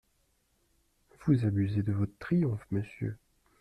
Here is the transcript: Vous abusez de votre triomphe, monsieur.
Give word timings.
Vous 1.27 1.45
abusez 1.45 1.83
de 1.83 1.91
votre 1.93 2.17
triomphe, 2.17 2.65
monsieur. 2.71 3.19